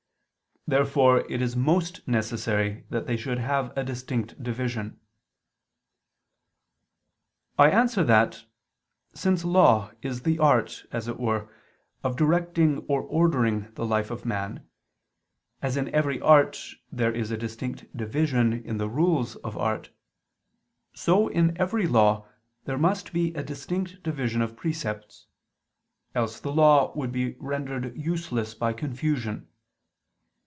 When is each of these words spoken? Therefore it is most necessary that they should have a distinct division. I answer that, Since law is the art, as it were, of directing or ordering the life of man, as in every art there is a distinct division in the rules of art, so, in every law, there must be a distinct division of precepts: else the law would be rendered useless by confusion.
Therefore 0.67 1.27
it 1.29 1.41
is 1.41 1.55
most 1.55 2.07
necessary 2.07 2.85
that 2.91 3.07
they 3.07 3.17
should 3.17 3.39
have 3.39 3.75
a 3.75 3.83
distinct 3.83 4.41
division. 4.43 4.99
I 7.57 7.71
answer 7.71 8.03
that, 8.03 8.45
Since 9.15 9.43
law 9.43 9.91
is 10.03 10.21
the 10.21 10.37
art, 10.37 10.85
as 10.91 11.07
it 11.07 11.19
were, 11.19 11.51
of 12.03 12.15
directing 12.15 12.85
or 12.85 13.01
ordering 13.01 13.73
the 13.73 13.87
life 13.87 14.11
of 14.11 14.23
man, 14.23 14.69
as 15.63 15.77
in 15.77 15.93
every 15.95 16.21
art 16.21 16.59
there 16.91 17.11
is 17.13 17.31
a 17.31 17.37
distinct 17.37 17.97
division 17.97 18.53
in 18.53 18.77
the 18.77 18.87
rules 18.87 19.37
of 19.37 19.57
art, 19.57 19.89
so, 20.93 21.27
in 21.27 21.57
every 21.59 21.87
law, 21.87 22.27
there 22.65 22.77
must 22.77 23.11
be 23.13 23.33
a 23.33 23.41
distinct 23.43 24.03
division 24.03 24.43
of 24.43 24.55
precepts: 24.55 25.25
else 26.13 26.39
the 26.39 26.53
law 26.53 26.93
would 26.95 27.11
be 27.11 27.33
rendered 27.39 27.97
useless 27.97 28.53
by 28.53 28.71
confusion. 28.73 29.47